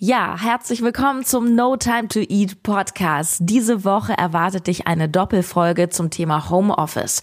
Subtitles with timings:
[0.00, 3.38] Ja, herzlich willkommen zum No Time to Eat Podcast.
[3.40, 7.20] Diese Woche erwartet dich eine Doppelfolge zum Thema Homeoffice.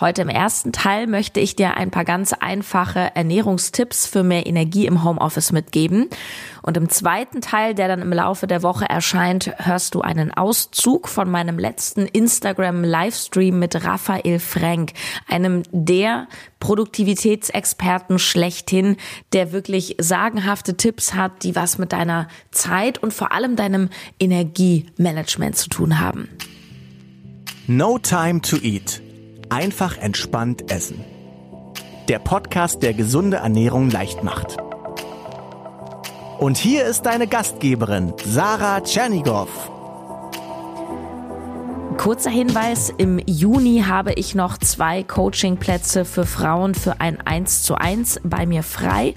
[0.00, 4.86] Heute im ersten Teil möchte ich dir ein paar ganz einfache Ernährungstipps für mehr Energie
[4.86, 6.08] im Homeoffice mitgeben.
[6.64, 11.08] Und im zweiten Teil, der dann im Laufe der Woche erscheint, hörst du einen Auszug
[11.08, 14.92] von meinem letzten Instagram Livestream mit Raphael Frank,
[15.28, 16.26] einem der
[16.60, 18.96] Produktivitätsexperten schlechthin,
[19.34, 25.56] der wirklich sagenhafte Tipps hat, die was mit deiner Zeit und vor allem deinem Energiemanagement
[25.56, 26.30] zu tun haben.
[27.66, 29.02] No Time to Eat.
[29.50, 31.04] Einfach entspannt essen.
[32.08, 34.56] Der Podcast, der gesunde Ernährung leicht macht.
[36.38, 39.73] Und hier ist deine Gastgeberin, Sarah Tschernigow.
[42.04, 47.76] Kurzer Hinweis, im Juni habe ich noch zwei Coachingplätze für Frauen für ein 1 zu
[47.76, 49.14] 1 bei mir frei.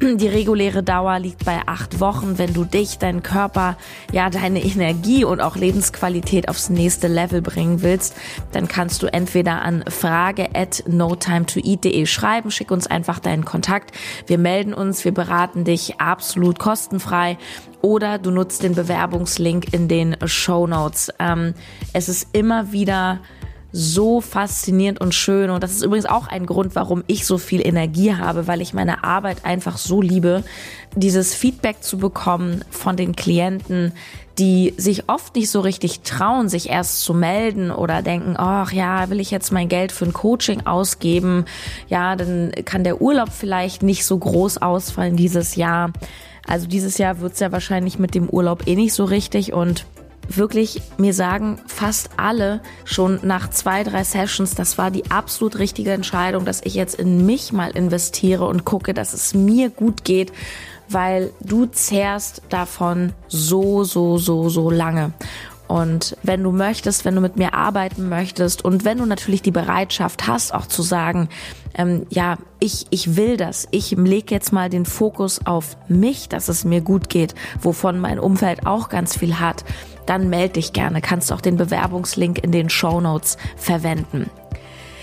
[0.00, 2.38] Die reguläre Dauer liegt bei acht Wochen.
[2.38, 3.76] Wenn du dich, deinen Körper,
[4.10, 8.16] ja, deine Energie und auch Lebensqualität aufs nächste Level bringen willst,
[8.52, 13.94] dann kannst du entweder an frage at notimetoeat.de schreiben, schick uns einfach deinen Kontakt.
[14.26, 17.36] Wir melden uns, wir beraten dich absolut kostenfrei
[17.82, 21.12] oder du nutzt den Bewerbungslink in den Show Notes.
[21.18, 21.54] Ähm,
[21.92, 23.20] es ist immer wieder
[23.72, 25.50] so faszinierend und schön.
[25.50, 28.74] Und das ist übrigens auch ein Grund, warum ich so viel Energie habe, weil ich
[28.74, 30.42] meine Arbeit einfach so liebe,
[30.96, 33.92] dieses Feedback zu bekommen von den Klienten,
[34.38, 39.10] die sich oft nicht so richtig trauen, sich erst zu melden oder denken, ach ja,
[39.10, 41.44] will ich jetzt mein Geld für ein Coaching ausgeben?
[41.88, 45.92] Ja, dann kann der Urlaub vielleicht nicht so groß ausfallen dieses Jahr.
[46.50, 49.86] Also dieses Jahr wird's ja wahrscheinlich mit dem Urlaub eh nicht so richtig und
[50.28, 55.92] wirklich mir sagen fast alle schon nach zwei, drei Sessions, das war die absolut richtige
[55.92, 60.32] Entscheidung, dass ich jetzt in mich mal investiere und gucke, dass es mir gut geht,
[60.88, 65.12] weil du zehrst davon so, so, so, so lange.
[65.70, 69.52] Und wenn du möchtest, wenn du mit mir arbeiten möchtest und wenn du natürlich die
[69.52, 71.28] Bereitschaft hast, auch zu sagen,
[71.74, 76.48] ähm, ja, ich, ich will das, ich lege jetzt mal den Fokus auf mich, dass
[76.48, 79.64] es mir gut geht, wovon mein Umfeld auch ganz viel hat,
[80.06, 84.28] dann melde dich gerne, kannst auch den Bewerbungslink in den Show Notes verwenden.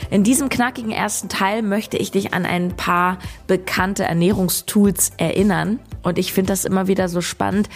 [0.09, 5.79] In diesem knackigen ersten Teil möchte ich dich an ein paar bekannte Ernährungstools erinnern.
[6.03, 7.69] Und ich finde das immer wieder so spannend,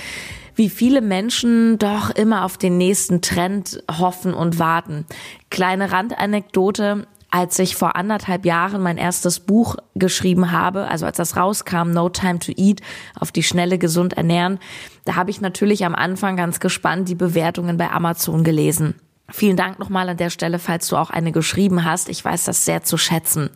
[0.55, 5.05] wie viele Menschen doch immer auf den nächsten Trend hoffen und warten.
[5.49, 7.07] Kleine Randanekdote.
[7.33, 12.09] Als ich vor anderthalb Jahren mein erstes Buch geschrieben habe, also als das rauskam, No
[12.09, 12.81] Time to Eat,
[13.17, 14.59] auf die schnelle gesund ernähren,
[15.05, 18.95] da habe ich natürlich am Anfang ganz gespannt die Bewertungen bei Amazon gelesen.
[19.29, 22.09] Vielen Dank nochmal an der Stelle, falls du auch eine geschrieben hast.
[22.09, 23.49] Ich weiß das sehr zu schätzen.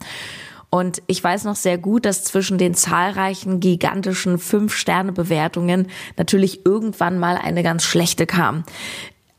[0.75, 5.87] Und ich weiß noch sehr gut, dass zwischen den zahlreichen gigantischen Fünf-Sterne-Bewertungen
[6.17, 8.65] natürlich irgendwann mal eine ganz schlechte kam.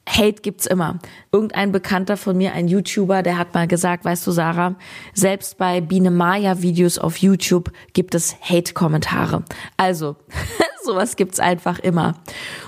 [0.08, 0.98] Hate gibt's immer.
[1.32, 4.76] Irgendein Bekannter von mir, ein YouTuber, der hat mal gesagt, weißt du, Sarah,
[5.12, 9.44] selbst bei Biene Maya Videos auf YouTube gibt es Hate-Kommentare.
[9.76, 10.16] Also,
[10.84, 12.14] sowas gibt's einfach immer.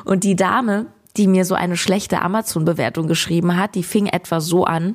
[0.04, 4.66] Und die Dame, die mir so eine schlechte Amazon-Bewertung geschrieben hat, die fing etwa so
[4.66, 4.94] an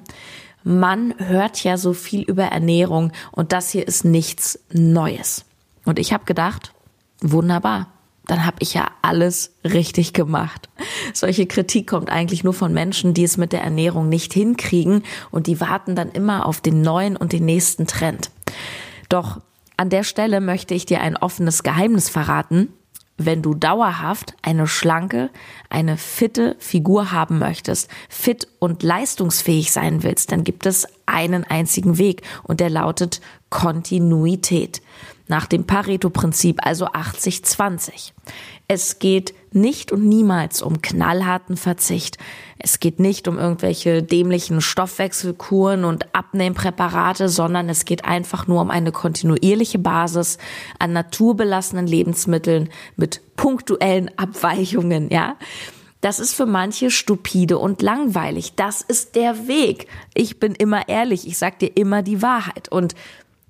[0.64, 5.46] man hört ja so viel über Ernährung und das hier ist nichts Neues.
[5.86, 6.74] Und ich habe gedacht,
[7.22, 7.88] wunderbar,
[8.26, 10.70] dann habe ich ja alles richtig gemacht.
[11.14, 15.48] Solche Kritik kommt eigentlich nur von Menschen, die es mit der Ernährung nicht hinkriegen und
[15.48, 18.32] die warten dann immer auf den neuen und den nächsten Trend.
[19.10, 19.42] Doch
[19.76, 22.70] an der Stelle möchte ich dir ein offenes Geheimnis verraten
[23.18, 25.30] wenn du dauerhaft eine schlanke,
[25.70, 31.98] eine fitte Figur haben möchtest, fit und leistungsfähig sein willst, dann gibt es einen einzigen
[31.98, 34.82] Weg und der lautet Kontinuität.
[35.34, 38.12] Nach dem Pareto-Prinzip, also 80-20.
[38.68, 42.20] Es geht nicht und niemals um knallharten Verzicht.
[42.60, 48.70] Es geht nicht um irgendwelche dämlichen Stoffwechselkuren und Abnehmpräparate, sondern es geht einfach nur um
[48.70, 50.38] eine kontinuierliche Basis
[50.78, 55.38] an naturbelassenen Lebensmitteln mit punktuellen Abweichungen, ja.
[56.02, 58.54] Das ist für manche stupide und langweilig.
[58.56, 59.88] Das ist der Weg.
[60.14, 61.26] Ich bin immer ehrlich.
[61.26, 62.70] Ich sag dir immer die Wahrheit.
[62.70, 62.94] Und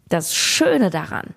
[0.08, 1.34] das Schöne daran,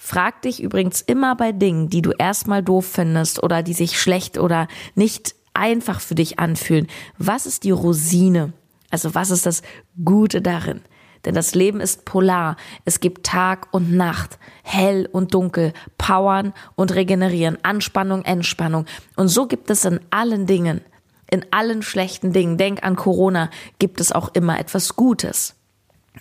[0.00, 4.38] Frag dich übrigens immer bei Dingen, die du erstmal doof findest oder die sich schlecht
[4.38, 6.86] oder nicht einfach für dich anfühlen.
[7.18, 8.52] Was ist die Rosine?
[8.90, 9.62] Also was ist das
[10.02, 10.82] Gute darin?
[11.24, 12.56] Denn das Leben ist polar.
[12.84, 18.86] Es gibt Tag und Nacht, hell und dunkel, powern und regenerieren, Anspannung, Entspannung.
[19.16, 20.80] Und so gibt es in allen Dingen,
[21.28, 23.50] in allen schlechten Dingen, denk an Corona,
[23.80, 25.57] gibt es auch immer etwas Gutes.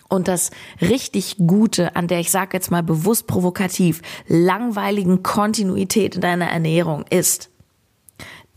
[0.10, 0.52] Und das
[0.82, 7.06] richtig Gute an der, ich sage jetzt mal bewusst provokativ, langweiligen Kontinuität in deiner Ernährung
[7.10, 7.50] ist,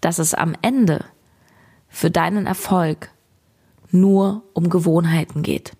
[0.00, 1.04] dass es am Ende
[1.88, 3.10] für deinen Erfolg
[3.90, 5.72] nur um Gewohnheiten geht.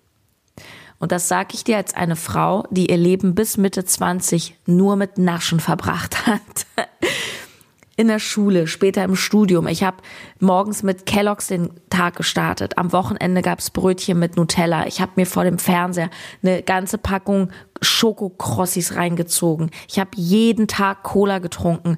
[0.99, 4.95] Und das sage ich dir als eine Frau, die ihr Leben bis Mitte 20 nur
[4.95, 6.67] mit Naschen verbracht hat.
[7.97, 9.67] In der Schule, später im Studium.
[9.67, 9.97] Ich habe
[10.39, 12.77] morgens mit Kelloggs den Tag gestartet.
[12.77, 14.87] Am Wochenende gab's Brötchen mit Nutella.
[14.87, 16.09] Ich habe mir vor dem Fernseher
[16.41, 17.51] eine ganze Packung
[17.81, 19.71] Schokokrossis reingezogen.
[19.89, 21.97] Ich habe jeden Tag Cola getrunken.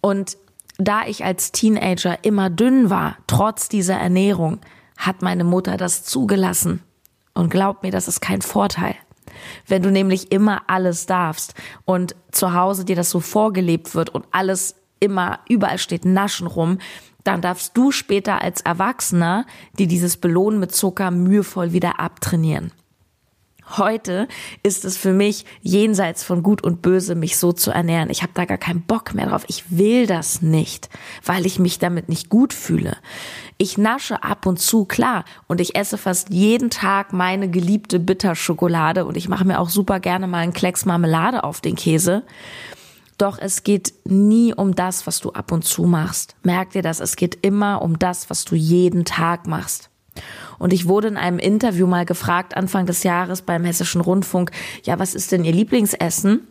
[0.00, 0.36] Und
[0.78, 4.60] da ich als Teenager immer dünn war, trotz dieser Ernährung,
[4.96, 6.80] hat meine Mutter das zugelassen.
[7.34, 8.94] Und glaub mir, das ist kein Vorteil.
[9.66, 11.54] Wenn du nämlich immer alles darfst
[11.84, 16.78] und zu Hause dir das so vorgelebt wird und alles immer überall steht Naschen rum,
[17.24, 19.46] dann darfst du später als Erwachsener
[19.78, 22.70] dir dieses Belohnen mit Zucker mühevoll wieder abtrainieren.
[23.76, 24.28] Heute
[24.62, 28.10] ist es für mich jenseits von Gut und Böse, mich so zu ernähren.
[28.10, 29.44] Ich habe da gar keinen Bock mehr drauf.
[29.48, 30.90] Ich will das nicht,
[31.24, 32.98] weil ich mich damit nicht gut fühle.
[33.56, 39.06] Ich nasche ab und zu, klar, und ich esse fast jeden Tag meine geliebte Bitterschokolade
[39.06, 42.22] und ich mache mir auch super gerne mal einen Klecks Marmelade auf den Käse.
[43.18, 46.34] Doch es geht nie um das, was du ab und zu machst.
[46.42, 49.90] Merk dir das, es geht immer um das, was du jeden Tag machst.
[50.58, 54.50] Und ich wurde in einem Interview mal gefragt, Anfang des Jahres beim Hessischen Rundfunk,
[54.84, 56.46] ja, was ist denn Ihr Lieblingsessen?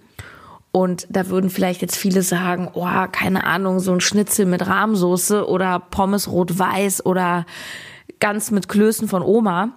[0.71, 5.47] Und da würden vielleicht jetzt viele sagen, oh, keine Ahnung, so ein Schnitzel mit Rahmsoße
[5.47, 7.45] oder Pommes rot-weiß oder
[8.19, 9.73] ganz mit Klößen von Oma.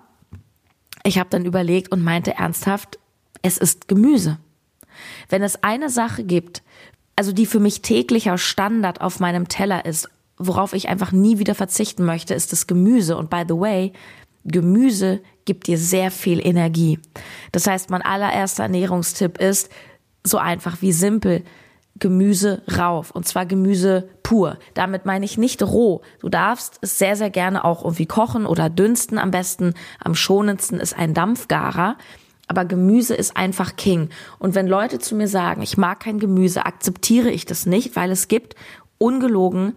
[1.04, 2.98] Ich habe dann überlegt und meinte ernsthaft,
[3.42, 4.38] es ist Gemüse.
[5.28, 6.62] Wenn es eine Sache gibt,
[7.16, 10.08] also die für mich täglicher Standard auf meinem Teller ist,
[10.38, 13.16] worauf ich einfach nie wieder verzichten möchte, ist das Gemüse.
[13.16, 13.92] Und by the way,
[14.44, 16.98] Gemüse gibt dir sehr viel Energie.
[17.52, 19.70] Das heißt, mein allererster Ernährungstipp ist
[20.22, 21.42] so einfach wie simpel.
[21.98, 24.58] Gemüse rauf und zwar Gemüse pur.
[24.74, 26.02] Damit meine ich nicht roh.
[26.20, 29.18] Du darfst es sehr, sehr gerne auch irgendwie kochen oder dünsten.
[29.18, 31.96] Am besten, am schonendsten ist ein Dampfgarer.
[32.48, 34.10] Aber Gemüse ist einfach King.
[34.38, 38.10] Und wenn Leute zu mir sagen, ich mag kein Gemüse, akzeptiere ich das nicht, weil
[38.10, 38.54] es gibt
[38.98, 39.74] ungelogen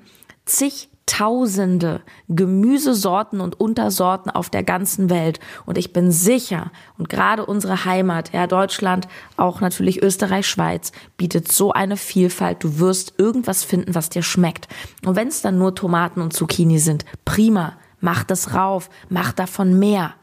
[0.49, 5.39] zigtausende Gemüsesorten und Untersorten auf der ganzen Welt.
[5.65, 9.07] Und ich bin sicher, und gerade unsere Heimat, ja, Deutschland,
[9.37, 12.63] auch natürlich Österreich, Schweiz, bietet so eine Vielfalt.
[12.63, 14.67] Du wirst irgendwas finden, was dir schmeckt.
[15.05, 17.77] Und wenn es dann nur Tomaten und Zucchini sind, prima.
[18.01, 20.13] Mach das rauf, mach davon mehr.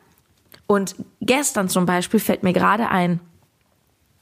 [0.67, 3.21] Und gestern zum Beispiel fällt mir gerade ein,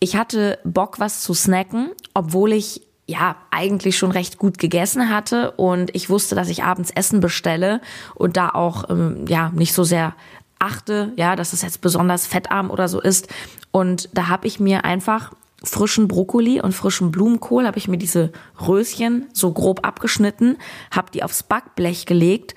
[0.01, 5.51] ich hatte Bock, was zu snacken, obwohl ich ja, eigentlich schon recht gut gegessen hatte
[5.53, 7.81] und ich wusste, dass ich abends Essen bestelle
[8.15, 10.15] und da auch ähm, ja nicht so sehr
[10.59, 13.29] achte, ja, dass es jetzt besonders fettarm oder so ist.
[13.71, 15.33] Und da habe ich mir einfach
[15.63, 18.33] frischen Brokkoli und frischen Blumenkohl, habe ich mir diese
[18.67, 20.57] Röschen so grob abgeschnitten,
[20.91, 22.55] habe die aufs Backblech gelegt,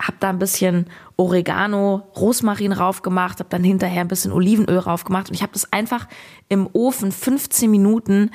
[0.00, 0.86] habe da ein bisschen
[1.16, 6.08] Oregano, Rosmarin raufgemacht, habe dann hinterher ein bisschen Olivenöl raufgemacht und ich habe das einfach
[6.48, 8.30] im Ofen 15 Minuten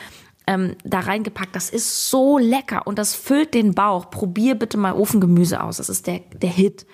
[0.49, 1.55] ähm, da reingepackt.
[1.55, 4.09] Das ist so lecker und das füllt den Bauch.
[4.09, 5.77] Probier bitte mal Ofengemüse aus.
[5.77, 6.87] Das ist der, der Hit.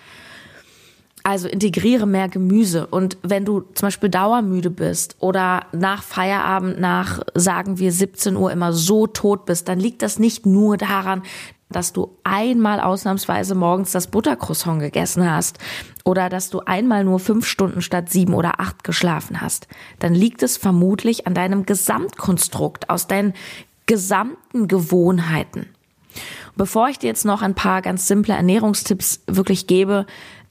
[1.23, 2.85] Also integriere mehr Gemüse.
[2.85, 8.51] Und wenn du zum Beispiel dauermüde bist oder nach Feierabend, nach sagen wir 17 Uhr
[8.51, 11.23] immer so tot bist, dann liegt das nicht nur daran,
[11.69, 15.57] dass du einmal ausnahmsweise morgens das Buttercroissant gegessen hast
[16.03, 19.67] oder dass du einmal nur fünf Stunden statt sieben oder acht geschlafen hast,
[19.99, 23.33] dann liegt es vermutlich an deinem Gesamtkonstrukt, aus deinen
[23.87, 25.67] gesamten Gewohnheiten.
[26.55, 30.05] Bevor ich dir jetzt noch ein paar ganz simple Ernährungstipps wirklich gebe,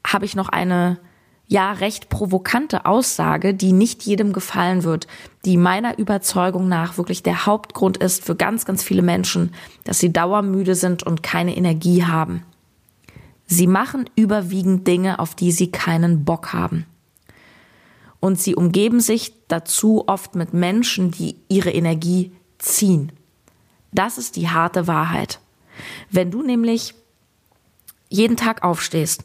[0.06, 0.99] habe ich noch eine
[1.47, 5.07] ja recht provokante Aussage, die nicht jedem gefallen wird,
[5.45, 9.53] die meiner Überzeugung nach wirklich der Hauptgrund ist für ganz, ganz viele Menschen,
[9.85, 12.43] dass sie dauermüde sind und keine Energie haben.
[13.47, 16.87] Sie machen überwiegend Dinge, auf die sie keinen Bock haben.
[18.21, 23.13] Und sie umgeben sich dazu oft mit Menschen, die ihre Energie ziehen.
[23.93, 25.41] Das ist die harte Wahrheit.
[26.11, 26.95] Wenn du nämlich
[28.09, 29.25] jeden Tag aufstehst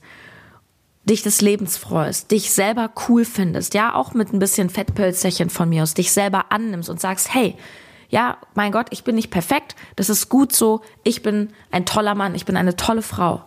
[1.10, 5.70] dich des Lebens freust, dich selber cool findest, ja, auch mit ein bisschen Fettpölzerchen von
[5.70, 7.56] mir aus, dich selber annimmst und sagst, hey,
[8.10, 12.16] ja, mein Gott, ich bin nicht perfekt, das ist gut so, ich bin ein toller
[12.16, 13.44] Mann, ich bin eine tolle Frau.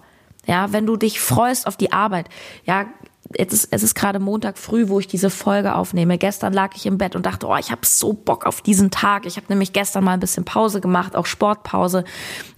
[0.46, 2.28] Ja, wenn du dich freust auf die Arbeit,
[2.64, 2.86] ja,
[3.36, 6.18] jetzt ist, es ist gerade Montag früh, wo ich diese Folge aufnehme.
[6.18, 9.24] Gestern lag ich im Bett und dachte, oh, ich habe so Bock auf diesen Tag.
[9.24, 12.04] Ich habe nämlich gestern mal ein bisschen Pause gemacht, auch Sportpause,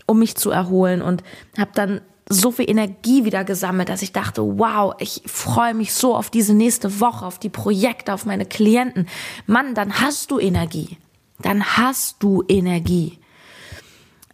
[0.07, 1.23] um mich zu erholen und
[1.59, 6.17] habe dann so viel Energie wieder gesammelt, dass ich dachte, wow, ich freue mich so
[6.17, 9.09] auf diese nächste Woche, auf die Projekte, auf meine Klienten.
[9.47, 10.99] Mann, dann hast du Energie.
[11.41, 13.19] Dann hast du Energie.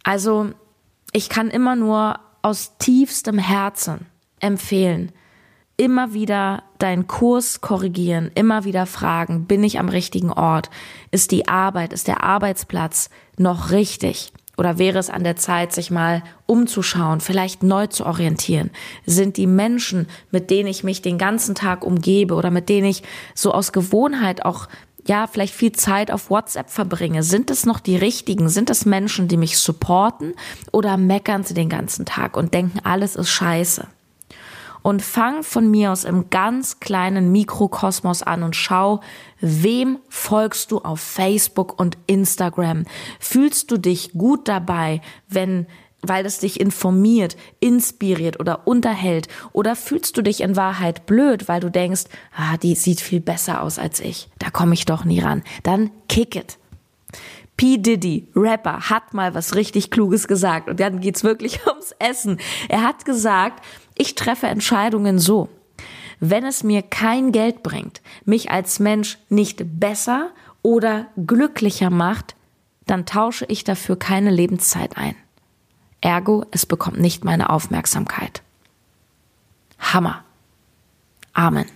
[0.03, 0.51] Also,
[1.11, 4.05] ich kann immer nur aus tiefstem Herzen
[4.39, 5.11] empfehlen,
[5.77, 10.69] immer wieder deinen Kurs korrigieren, immer wieder fragen, bin ich am richtigen Ort?
[11.11, 14.31] Ist die Arbeit, ist der Arbeitsplatz noch richtig?
[14.61, 18.69] Oder wäre es an der Zeit, sich mal umzuschauen, vielleicht neu zu orientieren?
[19.07, 23.01] Sind die Menschen, mit denen ich mich den ganzen Tag umgebe oder mit denen ich
[23.33, 24.67] so aus Gewohnheit auch
[25.07, 28.49] ja, vielleicht viel Zeit auf WhatsApp verbringe, sind es noch die richtigen?
[28.49, 30.35] Sind es Menschen, die mich supporten
[30.71, 33.87] oder meckern sie den ganzen Tag und denken, alles ist scheiße?
[34.81, 39.01] Und fang von mir aus im ganz kleinen Mikrokosmos an und schau,
[39.39, 42.85] wem folgst du auf Facebook und Instagram?
[43.19, 45.67] Fühlst du dich gut dabei, wenn
[46.03, 49.27] weil es dich informiert, inspiriert oder unterhält?
[49.53, 53.61] Oder fühlst du dich in Wahrheit blöd, weil du denkst, ah, die sieht viel besser
[53.61, 55.43] aus als ich, da komme ich doch nie ran?
[55.63, 56.57] Dann kick it.
[57.57, 57.77] P.
[57.77, 62.39] Diddy, Rapper, hat mal was richtig Kluges gesagt und dann geht's wirklich ums Essen.
[62.69, 63.63] Er hat gesagt,
[64.01, 65.47] ich treffe Entscheidungen so.
[66.19, 70.31] Wenn es mir kein Geld bringt, mich als Mensch nicht besser
[70.63, 72.35] oder glücklicher macht,
[72.87, 75.15] dann tausche ich dafür keine Lebenszeit ein.
[76.01, 78.41] Ergo, es bekommt nicht meine Aufmerksamkeit.
[79.77, 80.23] Hammer.
[81.33, 81.67] Amen.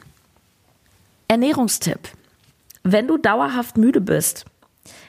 [1.28, 2.10] Ernährungstipp.
[2.82, 4.46] Wenn du dauerhaft müde bist,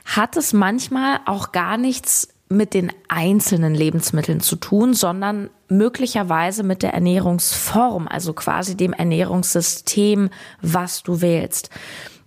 [0.04, 6.82] hat es manchmal auch gar nichts mit den einzelnen Lebensmitteln zu tun, sondern möglicherweise mit
[6.82, 10.30] der Ernährungsform, also quasi dem Ernährungssystem,
[10.62, 11.70] was du wählst.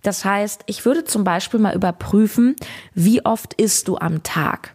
[0.02, 2.56] Das heißt, ich würde zum Beispiel mal überprüfen,
[2.94, 4.74] wie oft isst du am Tag.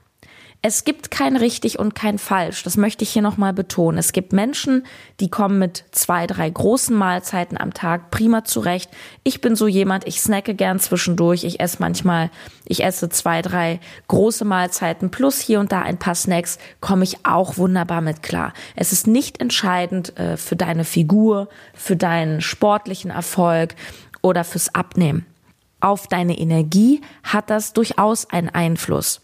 [0.67, 2.63] Es gibt kein richtig und kein falsch.
[2.63, 3.99] Das möchte ich hier nochmal betonen.
[3.99, 4.83] Es gibt Menschen,
[5.19, 8.89] die kommen mit zwei, drei großen Mahlzeiten am Tag prima zurecht.
[9.21, 11.43] Ich bin so jemand, ich snacke gern zwischendurch.
[11.43, 12.31] Ich esse manchmal,
[12.65, 17.27] ich esse zwei, drei große Mahlzeiten plus hier und da ein paar Snacks, komme ich
[17.27, 18.51] auch wunderbar mit klar.
[18.75, 23.75] Es ist nicht entscheidend äh, für deine Figur, für deinen sportlichen Erfolg
[24.23, 25.27] oder fürs Abnehmen.
[25.79, 29.21] Auf deine Energie hat das durchaus einen Einfluss.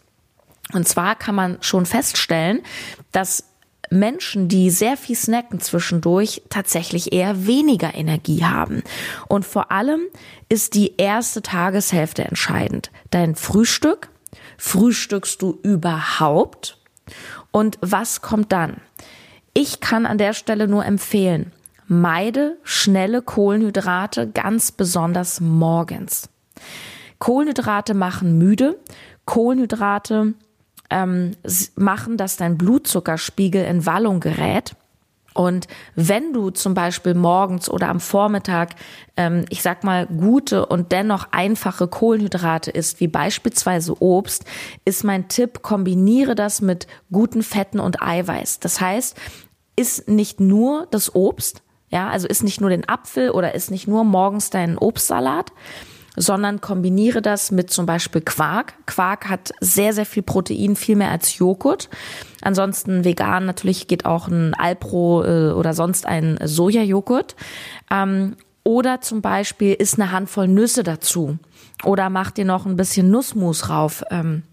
[0.74, 2.62] Und zwar kann man schon feststellen,
[3.12, 3.46] dass
[3.90, 8.84] Menschen, die sehr viel snacken zwischendurch, tatsächlich eher weniger Energie haben.
[9.28, 10.02] Und vor allem
[10.48, 12.90] ist die erste Tageshälfte entscheidend.
[13.10, 14.10] Dein Frühstück,
[14.58, 16.78] frühstückst du überhaupt?
[17.52, 18.78] Und was kommt dann?
[19.54, 21.52] Ich kann an der Stelle nur empfehlen,
[21.88, 26.30] meide schnelle Kohlenhydrate, ganz besonders morgens.
[27.20, 28.80] Kohlenhydrate machen müde.
[29.26, 30.34] Kohlenhydrate
[30.92, 31.32] ähm,
[31.76, 34.76] machen, dass dein Blutzuckerspiegel in Wallung gerät.
[35.34, 38.76] Und wenn du zum Beispiel morgens oder am Vormittag,
[39.16, 44.44] ähm, ich sag mal, gute und dennoch einfache Kohlenhydrate isst, wie beispielsweise Obst,
[44.84, 48.60] ist mein Tipp, kombiniere das mit guten Fetten und Eiweiß.
[48.60, 49.18] Das heißt,
[49.78, 53.88] isst nicht nur das Obst, ja, also isst nicht nur den Apfel oder isst nicht
[53.88, 55.54] nur morgens deinen Obstsalat,
[56.16, 58.74] sondern kombiniere das mit zum Beispiel Quark.
[58.86, 61.90] Quark hat sehr, sehr viel Protein, viel mehr als Joghurt.
[62.42, 67.36] Ansonsten vegan natürlich geht auch ein Alpro äh, oder sonst ein Sojajoghurt.
[67.90, 71.40] Ähm, oder zum Beispiel isst eine Handvoll Nüsse dazu.
[71.84, 74.04] Oder mach dir noch ein bisschen Nussmus rauf.
[74.12, 74.44] Ähm,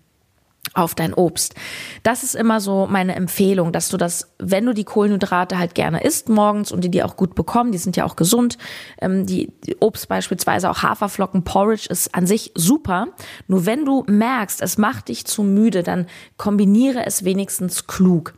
[0.74, 1.54] auf dein Obst.
[2.02, 6.02] Das ist immer so meine Empfehlung, dass du das, wenn du die Kohlenhydrate halt gerne
[6.02, 8.58] isst morgens und die die auch gut bekommen, die sind ja auch gesund.
[9.00, 13.08] Ähm, die, die Obst beispielsweise auch Haferflocken, Porridge ist an sich super.
[13.46, 16.06] Nur wenn du merkst, es macht dich zu müde, dann
[16.36, 18.34] kombiniere es wenigstens klug.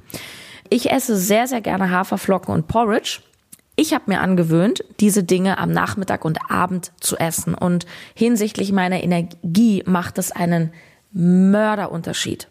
[0.69, 3.21] Ich esse sehr, sehr gerne Haferflocken und Porridge.
[3.77, 7.55] Ich habe mir angewöhnt, diese Dinge am Nachmittag und Abend zu essen.
[7.55, 10.73] Und hinsichtlich meiner Energie macht es einen
[11.13, 12.49] Mörderunterschied.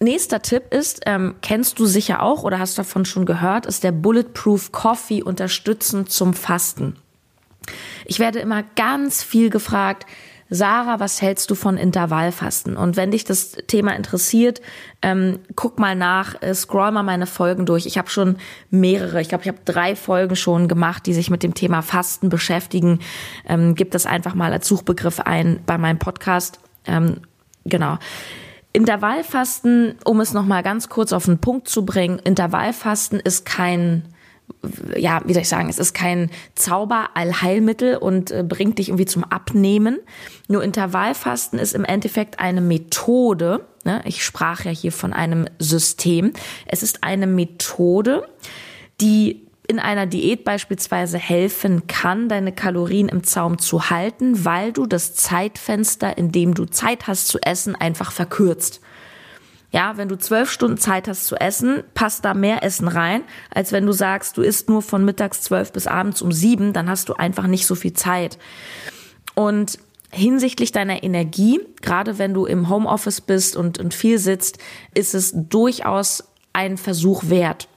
[0.00, 3.92] Nächster Tipp ist, ähm, kennst du sicher auch oder hast davon schon gehört, ist der
[3.92, 6.96] Bulletproof Coffee unterstützend zum Fasten.
[8.04, 10.06] Ich werde immer ganz viel gefragt,
[10.50, 12.76] Sarah, was hältst du von Intervallfasten?
[12.76, 14.60] Und wenn dich das Thema interessiert,
[15.00, 17.86] ähm, guck mal nach, äh, scroll mal meine Folgen durch.
[17.86, 18.36] Ich habe schon
[18.70, 22.28] mehrere, ich glaube, ich habe drei Folgen schon gemacht, die sich mit dem Thema Fasten
[22.28, 23.00] beschäftigen.
[23.48, 26.60] Ähm, gib das einfach mal als Suchbegriff ein bei meinem Podcast.
[26.86, 27.22] Ähm,
[27.64, 27.98] Genau.
[28.72, 34.02] Intervallfasten, um es nochmal ganz kurz auf den Punkt zu bringen, Intervallfasten ist kein,
[34.96, 39.22] ja, wie soll ich sagen, es ist kein Zauber-Allheilmittel und äh, bringt dich irgendwie zum
[39.22, 40.00] Abnehmen.
[40.48, 44.02] Nur Intervallfasten ist im Endeffekt eine Methode, ne?
[44.06, 46.32] ich sprach ja hier von einem System,
[46.66, 48.26] es ist eine Methode,
[49.00, 54.86] die in einer Diät beispielsweise helfen kann, deine Kalorien im Zaum zu halten, weil du
[54.86, 58.80] das Zeitfenster, in dem du Zeit hast zu essen, einfach verkürzt.
[59.70, 63.72] Ja, wenn du zwölf Stunden Zeit hast zu essen, passt da mehr Essen rein, als
[63.72, 67.08] wenn du sagst, du isst nur von mittags zwölf bis abends um sieben, dann hast
[67.08, 68.38] du einfach nicht so viel Zeit.
[69.34, 69.78] Und
[70.12, 74.58] hinsichtlich deiner Energie, gerade wenn du im Homeoffice bist und, und viel sitzt,
[74.94, 77.68] ist es durchaus ein Versuch wert.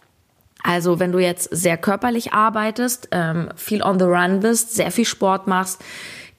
[0.64, 5.06] Also wenn du jetzt sehr körperlich arbeitest, ähm, viel on the run bist, sehr viel
[5.06, 5.84] Sport machst,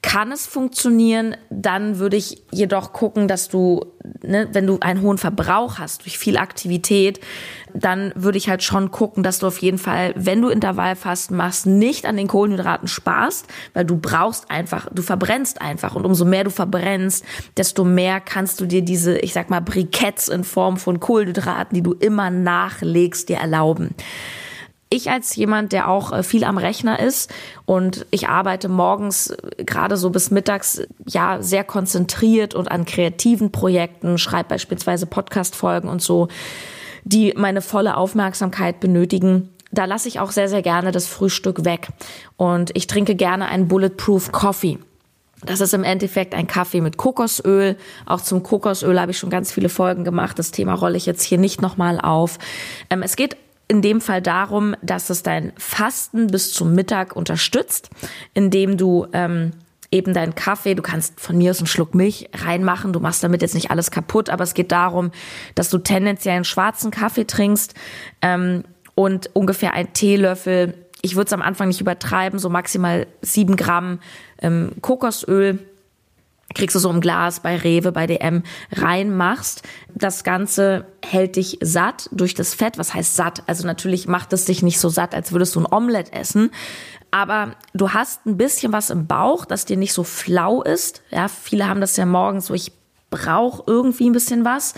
[0.00, 3.84] kann es funktionieren, dann würde ich jedoch gucken, dass du,
[4.22, 7.18] ne, wenn du einen hohen Verbrauch hast durch viel Aktivität,
[7.74, 11.66] dann würde ich halt schon gucken, dass du auf jeden Fall, wenn du Intervallfasten machst,
[11.66, 15.96] nicht an den Kohlenhydraten sparst, weil du brauchst einfach, du verbrennst einfach.
[15.96, 17.24] Und umso mehr du verbrennst,
[17.56, 21.82] desto mehr kannst du dir diese, ich sag mal, Briketts in Form von Kohlenhydraten, die
[21.82, 23.94] du immer nachlegst, dir erlauben
[24.90, 27.30] ich als jemand, der auch äh, viel am Rechner ist
[27.66, 33.52] und ich arbeite morgens äh, gerade so bis mittags ja sehr konzentriert und an kreativen
[33.52, 36.28] Projekten, schreibe beispielsweise Podcast-Folgen und so,
[37.04, 39.50] die meine volle Aufmerksamkeit benötigen.
[39.70, 41.88] Da lasse ich auch sehr, sehr gerne das Frühstück weg.
[42.36, 44.78] Und ich trinke gerne einen Bulletproof Coffee.
[45.44, 47.76] Das ist im Endeffekt ein Kaffee mit Kokosöl.
[48.06, 50.38] Auch zum Kokosöl habe ich schon ganz viele Folgen gemacht.
[50.38, 52.38] Das Thema rolle ich jetzt hier nicht nochmal auf.
[52.90, 53.36] Ähm, es geht
[53.68, 57.90] in dem Fall darum, dass es dein Fasten bis zum Mittag unterstützt,
[58.32, 59.52] indem du ähm,
[59.90, 63.42] eben deinen Kaffee, du kannst von mir aus einen Schluck Milch reinmachen, du machst damit
[63.42, 65.12] jetzt nicht alles kaputt, aber es geht darum,
[65.54, 67.74] dass du tendenziell einen schwarzen Kaffee trinkst
[68.22, 73.56] ähm, und ungefähr ein Teelöffel, ich würde es am Anfang nicht übertreiben, so maximal sieben
[73.56, 74.00] Gramm
[74.42, 75.60] ähm, Kokosöl
[76.54, 79.62] kriegst du so ein Glas bei Rewe, bei DM reinmachst.
[79.94, 82.78] Das Ganze hält dich satt durch das Fett.
[82.78, 83.42] Was heißt satt?
[83.46, 86.50] Also natürlich macht es dich nicht so satt, als würdest du ein Omelett essen.
[87.10, 91.02] Aber du hast ein bisschen was im Bauch, das dir nicht so flau ist.
[91.10, 92.72] Ja, viele haben das ja morgens so, ich
[93.10, 94.74] brauche irgendwie ein bisschen was.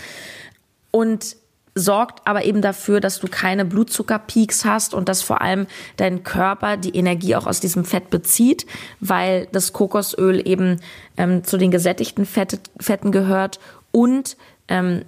[0.91, 1.35] Und
[1.73, 6.77] sorgt aber eben dafür, dass du keine Blutzuckerpeaks hast und dass vor allem dein Körper
[6.77, 8.65] die Energie auch aus diesem Fett bezieht,
[8.99, 10.81] weil das Kokosöl eben
[11.17, 13.59] ähm, zu den gesättigten Fette, Fetten gehört
[13.91, 14.35] und
[14.67, 15.03] ähm,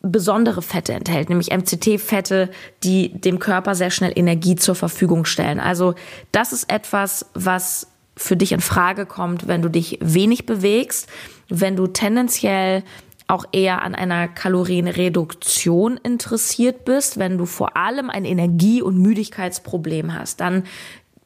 [0.00, 2.50] besondere Fette enthält, nämlich MCT-Fette,
[2.84, 5.60] die dem Körper sehr schnell Energie zur Verfügung stellen.
[5.60, 5.94] Also
[6.32, 11.08] das ist etwas, was für dich in Frage kommt, wenn du dich wenig bewegst,
[11.48, 12.82] wenn du tendenziell
[13.28, 20.14] auch eher an einer Kalorienreduktion interessiert bist, wenn du vor allem ein Energie- und Müdigkeitsproblem
[20.14, 20.64] hast, dann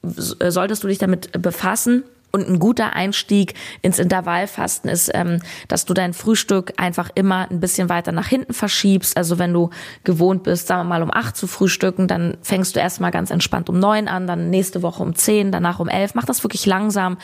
[0.03, 5.95] solltest du dich damit befassen und ein guter Einstieg ins Intervallfasten ist, ähm, dass du
[5.95, 9.17] dein Frühstück einfach immer ein bisschen weiter nach hinten verschiebst.
[9.17, 9.71] Also wenn du
[10.03, 13.69] gewohnt bist, sagen wir mal um acht zu frühstücken, dann fängst du erstmal ganz entspannt
[13.69, 16.15] um neun an, dann nächste Woche um zehn, danach um elf.
[16.15, 17.19] Mach das wirklich langsam.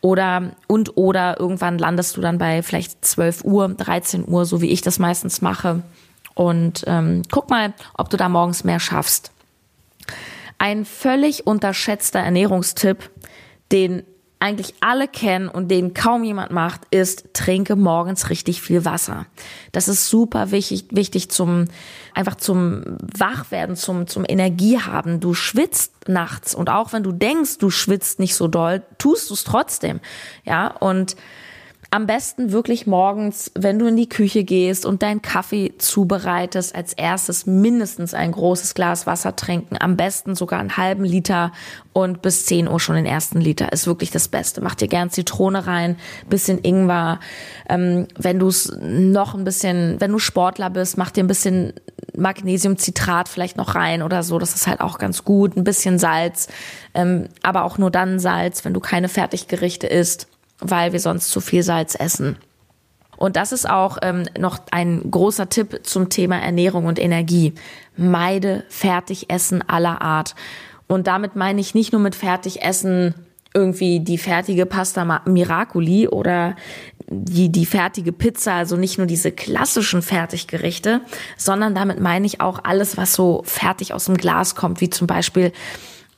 [0.00, 4.70] Oder und oder irgendwann landest du dann bei vielleicht zwölf Uhr, 13 Uhr, so wie
[4.70, 5.82] ich das meistens mache.
[6.34, 9.32] Und ähm, guck mal, ob du da morgens mehr schaffst.
[10.58, 13.10] Ein völlig unterschätzter Ernährungstipp,
[13.72, 14.02] den
[14.38, 19.26] eigentlich alle kennen und den kaum jemand macht, ist, trinke morgens richtig viel Wasser.
[19.72, 21.64] Das ist super wichtig, wichtig zum,
[22.12, 25.20] einfach zum Wachwerden, zum, zum Energie haben.
[25.20, 29.34] Du schwitzt nachts und auch wenn du denkst, du schwitzt nicht so doll, tust du
[29.34, 30.00] es trotzdem.
[30.44, 31.16] Ja, und
[31.90, 36.92] am besten wirklich morgens, wenn du in die Küche gehst und deinen Kaffee zubereitest, als
[36.92, 39.76] erstes mindestens ein großes Glas Wasser trinken.
[39.78, 41.52] Am besten sogar einen halben Liter
[41.92, 43.72] und bis 10 Uhr schon den ersten Liter.
[43.72, 44.60] Ist wirklich das Beste.
[44.60, 45.96] Mach dir gern Zitrone rein,
[46.28, 47.20] bisschen Ingwer.
[47.68, 51.72] Ähm, wenn du es noch ein bisschen, wenn du Sportler bist, mach dir ein bisschen
[52.16, 54.38] Magnesiumcitrat vielleicht noch rein oder so.
[54.38, 55.56] Das ist halt auch ganz gut.
[55.56, 56.48] Ein bisschen Salz,
[56.94, 60.26] ähm, aber auch nur dann Salz, wenn du keine Fertiggerichte isst
[60.60, 62.36] weil wir sonst zu viel Salz essen.
[63.16, 67.54] Und das ist auch ähm, noch ein großer Tipp zum Thema Ernährung und Energie.
[67.96, 70.34] Meide Fertigessen aller Art.
[70.86, 73.14] Und damit meine ich nicht nur mit Fertigessen
[73.54, 76.56] irgendwie die fertige Pasta Miracoli oder
[77.08, 81.00] die, die fertige Pizza, also nicht nur diese klassischen Fertiggerichte,
[81.38, 85.06] sondern damit meine ich auch alles, was so fertig aus dem Glas kommt, wie zum
[85.06, 85.52] Beispiel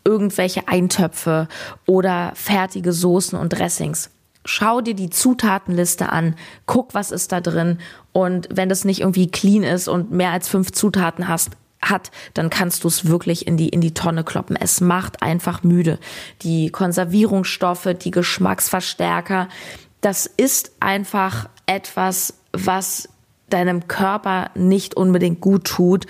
[0.04, 1.46] irgendwelche Eintöpfe
[1.86, 4.10] oder fertige Soßen und Dressings
[4.48, 6.34] schau dir die Zutatenliste an,
[6.66, 7.78] guck, was ist da drin
[8.12, 12.50] und wenn das nicht irgendwie clean ist und mehr als fünf Zutaten hast, hat, dann
[12.50, 14.56] kannst du es wirklich in die, in die Tonne kloppen.
[14.56, 15.98] Es macht einfach müde.
[16.42, 19.48] Die Konservierungsstoffe, die Geschmacksverstärker,
[20.00, 23.08] das ist einfach etwas, was
[23.48, 26.06] deinem Körper nicht unbedingt gut tut.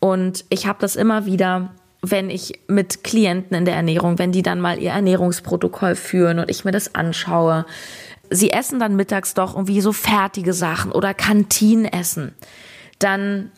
[0.00, 1.72] Und ich habe das immer wieder
[2.10, 6.50] wenn ich mit Klienten in der Ernährung, wenn die dann mal ihr Ernährungsprotokoll führen und
[6.50, 7.66] ich mir das anschaue,
[8.30, 12.34] sie essen dann mittags doch irgendwie so fertige Sachen oder Kantinenessen.
[12.98, 13.50] dann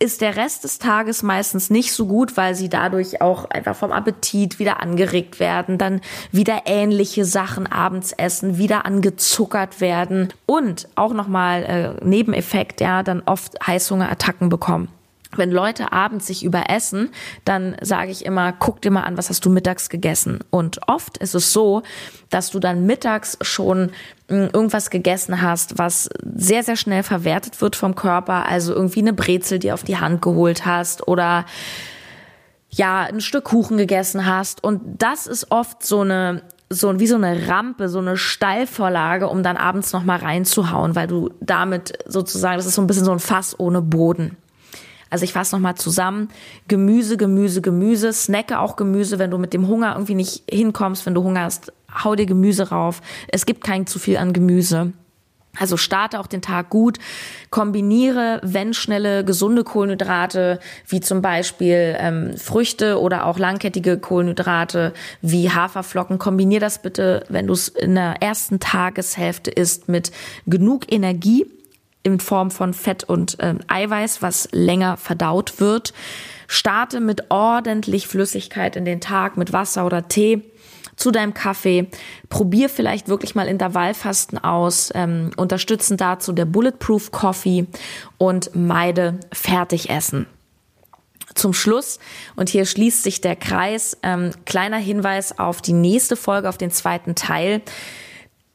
[0.00, 3.92] ist der Rest des Tages meistens nicht so gut, weil sie dadurch auch einfach vom
[3.92, 6.00] Appetit wieder angeregt werden, dann
[6.32, 11.62] wieder ähnliche Sachen abends essen, wieder angezuckert werden und auch nochmal
[12.02, 14.88] äh, Nebeneffekt, ja, dann oft Heißhungerattacken bekommen
[15.36, 17.10] wenn Leute abends sich überessen,
[17.44, 20.40] dann sage ich immer, guck dir mal an, was hast du mittags gegessen.
[20.50, 21.82] Und oft ist es so,
[22.30, 23.90] dass du dann mittags schon
[24.28, 28.46] hm, irgendwas gegessen hast, was sehr, sehr schnell verwertet wird vom Körper.
[28.46, 31.44] Also irgendwie eine Brezel, die auf die Hand geholt hast oder
[32.70, 34.64] ja, ein Stück Kuchen gegessen hast.
[34.64, 39.42] Und das ist oft so eine so wie so eine Rampe, so eine Steilvorlage, um
[39.42, 43.12] dann abends noch mal reinzuhauen, weil du damit sozusagen, das ist so ein bisschen so
[43.12, 44.36] ein Fass ohne Boden.
[45.10, 46.28] Also ich fasse nochmal zusammen.
[46.68, 48.12] Gemüse, Gemüse, Gemüse.
[48.12, 51.06] Snacke auch Gemüse, wenn du mit dem Hunger irgendwie nicht hinkommst.
[51.06, 53.00] Wenn du Hunger hast, hau dir Gemüse rauf.
[53.28, 54.92] Es gibt kein zu viel an Gemüse.
[55.58, 56.98] Also starte auch den Tag gut,
[57.50, 65.50] kombiniere, wenn schnelle, gesunde Kohlenhydrate, wie zum Beispiel ähm, Früchte oder auch langkettige Kohlenhydrate wie
[65.50, 70.10] Haferflocken, kombiniere das bitte, wenn du es in der ersten Tageshälfte isst, mit
[70.46, 71.46] genug Energie
[72.04, 75.92] in Form von Fett und äh, Eiweiß, was länger verdaut wird.
[76.46, 80.42] Starte mit ordentlich Flüssigkeit in den Tag, mit Wasser oder Tee
[80.96, 81.88] zu deinem Kaffee.
[82.28, 84.90] Probier vielleicht wirklich mal Intervallfasten aus.
[84.94, 87.66] Ähm, unterstützen dazu der Bulletproof Coffee
[88.18, 90.26] und meide Fertigessen.
[91.34, 91.98] Zum Schluss,
[92.36, 96.70] und hier schließt sich der Kreis, ähm, kleiner Hinweis auf die nächste Folge, auf den
[96.70, 97.60] zweiten Teil.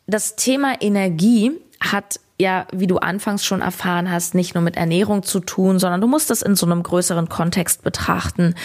[0.08, 5.24] Das Thema Energie hat ja, wie du anfangs schon erfahren hast, nicht nur mit Ernährung
[5.24, 8.56] zu tun, sondern du musst es in so einem größeren Kontext betrachten.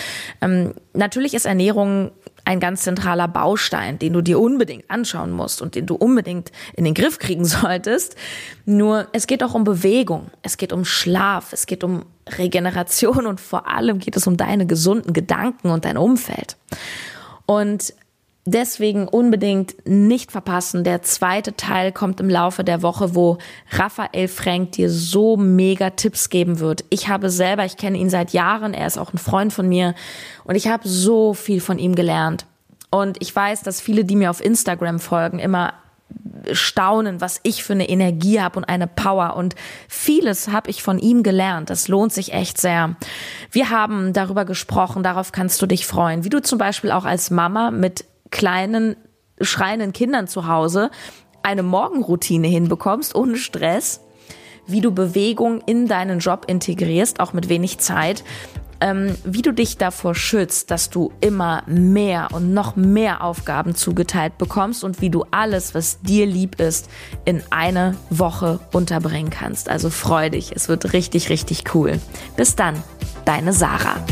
[0.41, 2.13] Ähm, natürlich ist Ernährung
[2.45, 6.85] ein ganz zentraler Baustein, den du dir unbedingt anschauen musst und den du unbedingt in
[6.85, 8.15] den Griff kriegen solltest.
[8.65, 12.05] Nur es geht auch um Bewegung, es geht um Schlaf, es geht um
[12.39, 16.57] Regeneration und vor allem geht es um deine gesunden Gedanken und dein Umfeld.
[17.47, 17.93] Und
[18.47, 20.85] Deswegen unbedingt nicht verpassen.
[20.85, 23.39] Der zweite Teil kommt im Laufe der Woche, wo
[23.71, 26.85] Raphael Frank dir so mega Tipps geben wird.
[26.91, 29.95] Ich habe selber, ich kenne ihn seit Jahren, er ist auch ein Freund von mir
[30.45, 32.45] und ich habe so viel von ihm gelernt.
[32.91, 35.73] Und ich weiß, dass viele, die mir auf Instagram folgen, immer
[36.53, 39.37] staunen, was ich für eine Energie habe und eine Power.
[39.37, 39.55] Und
[39.89, 41.71] vieles habe ich von ihm gelernt.
[41.71, 42.97] Das lohnt sich echt sehr.
[43.51, 47.31] Wir haben darüber gesprochen, darauf kannst du dich freuen, wie du zum Beispiel auch als
[47.31, 48.97] Mama mit kleinen,
[49.41, 50.91] schreienden Kindern zu Hause
[51.45, 54.01] eine Morgenroutine hinbekommst, ohne Stress,
[54.67, 58.25] wie du Bewegung in deinen Job integrierst, auch mit wenig Zeit,
[58.81, 64.37] ähm, wie du dich davor schützt, dass du immer mehr und noch mehr Aufgaben zugeteilt
[64.37, 66.91] bekommst und wie du alles, was dir lieb ist,
[67.25, 69.69] in eine Woche unterbringen kannst.
[69.69, 72.01] Also freu dich, es wird richtig, richtig cool.
[72.37, 72.83] Bis dann,
[73.27, 74.03] deine Sarah.